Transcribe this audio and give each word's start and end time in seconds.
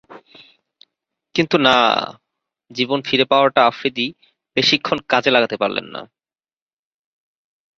কিন্তু 1.35 1.55
না, 1.57 1.75
জীবন 2.71 2.99
ফিরে 3.01 3.25
পাওয়াটা 3.25 3.61
আফ্রিদি 3.65 4.07
বেশিক্ষণ 4.57 4.97
কাজে 5.09 5.29
লাগাতে 5.31 5.55
পারলেন 5.57 5.85
না। 5.85 6.01